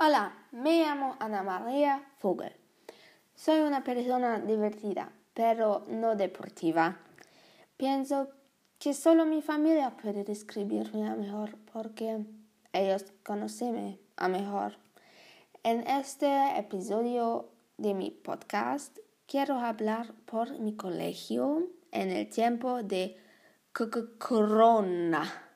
Hola, 0.00 0.32
me 0.52 0.80
llamo 0.80 1.16
Ana 1.20 1.42
María 1.42 2.02
Vogel. 2.20 2.56
Soy 3.34 3.60
una 3.60 3.84
persona 3.84 4.38
divertida, 4.40 5.12
pero 5.34 5.84
no 5.86 6.16
deportiva. 6.16 6.98
Pienso 7.76 8.30
que 8.78 8.94
solo 8.94 9.26
mi 9.26 9.42
familia 9.42 9.90
puede 9.90 10.24
describirme 10.24 11.06
a 11.06 11.14
mejor 11.14 11.56
porque 11.72 12.24
ellos 12.72 13.12
conocen 13.22 14.00
a 14.16 14.28
mejor. 14.28 14.78
En 15.62 15.86
este 15.86 16.58
episodio 16.58 17.50
de 17.76 17.92
mi 17.92 18.10
podcast 18.10 18.98
quiero 19.26 19.60
hablar 19.60 20.14
por 20.24 20.58
mi 20.58 20.74
colegio 20.74 21.68
en 21.92 22.10
el 22.10 22.28
tiempo 22.30 22.82
de 22.82 23.18
corona. 24.18 25.51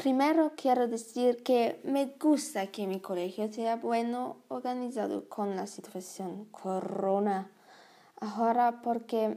Primero 0.00 0.52
quiero 0.56 0.88
decir 0.88 1.42
que 1.42 1.78
me 1.84 2.06
gusta 2.18 2.68
que 2.68 2.86
mi 2.86 3.00
colegio 3.00 3.52
sea 3.52 3.76
bueno 3.76 4.38
organizado 4.48 5.28
con 5.28 5.56
la 5.56 5.66
situación 5.66 6.46
corona. 6.46 7.50
Ahora 8.18 8.80
porque 8.80 9.36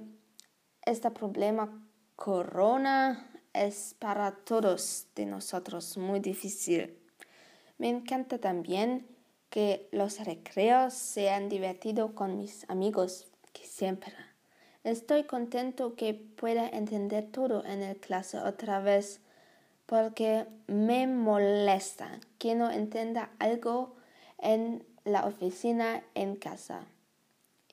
este 0.86 1.12
problema 1.12 1.86
corona 2.16 3.30
es 3.52 3.94
para 4.00 4.32
todos 4.32 5.08
de 5.16 5.26
nosotros 5.26 5.98
muy 5.98 6.22
difícil. 6.22 6.98
Me 7.78 7.90
encanta 7.90 8.38
también 8.38 9.06
que 9.50 9.90
los 9.92 10.24
recreos 10.24 10.94
sean 10.94 11.50
divertidos 11.50 12.12
con 12.12 12.38
mis 12.38 12.64
amigos 12.70 13.28
que 13.52 13.66
siempre. 13.66 14.14
Estoy 14.86 15.26
contento 15.26 15.96
que 15.96 16.14
pueda 16.14 16.70
entender 16.70 17.30
todo 17.30 17.66
en 17.66 17.82
el 17.82 17.98
clase 17.98 18.38
otra 18.38 18.80
vez 18.80 19.20
porque 19.86 20.46
me 20.68 21.08
molesta 21.08 22.20
que 22.38 22.56
no 22.56 22.72
entienda 22.72 23.32
algo 23.40 23.96
en 24.40 24.86
la 25.04 25.26
oficina 25.26 26.04
en 26.16 26.36
casa 26.36 26.88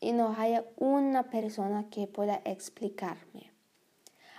y 0.00 0.12
no 0.12 0.34
haya 0.36 0.64
una 0.76 1.24
persona 1.30 1.88
que 1.90 2.06
pueda 2.06 2.40
explicarme. 2.44 3.50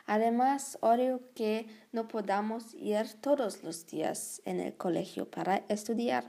Además, 0.05 0.77
odio 0.81 1.21
que 1.35 1.67
no 1.91 2.07
podamos 2.07 2.73
ir 2.73 3.13
todos 3.21 3.63
los 3.63 3.85
días 3.87 4.41
en 4.45 4.59
el 4.59 4.75
colegio 4.75 5.29
para 5.29 5.63
estudiar. 5.69 6.25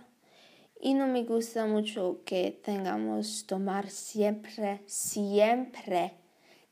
Y 0.81 0.95
no 0.95 1.07
me 1.07 1.25
gusta 1.25 1.67
mucho 1.67 2.21
que 2.25 2.61
tengamos 2.63 3.47
tomar 3.47 3.89
siempre, 3.89 4.83
siempre 4.87 6.15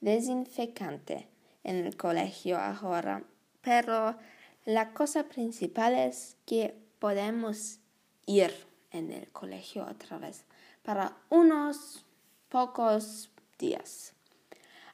desinfectante 0.00 1.28
en 1.64 1.86
el 1.86 1.96
colegio 1.96 2.58
ahora. 2.58 3.24
Pero 3.62 4.16
la 4.64 4.92
cosa 4.92 5.24
principal 5.24 5.94
es 5.94 6.36
que 6.46 6.74
podemos 6.98 7.78
ir 8.26 8.52
en 8.90 9.10
el 9.10 9.28
colegio 9.30 9.86
otra 9.86 10.18
vez 10.18 10.44
para 10.82 11.16
unos 11.28 12.04
pocos 12.48 13.30
días. 13.58 14.12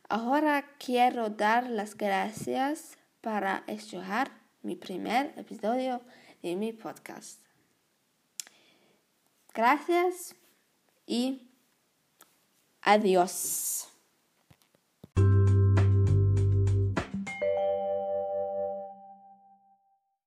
Ahora 0.08 0.64
quiero 0.78 1.30
dar 1.30 1.68
las 1.68 1.96
gracias 1.96 2.96
para 3.20 3.64
escuchar 3.66 4.30
mi 4.62 4.76
primer 4.76 5.32
episodio 5.36 6.00
de 6.42 6.54
mi 6.54 6.72
podcast. 6.72 7.40
Gracias 9.52 10.36
y 11.06 11.48
adiós. 12.82 13.65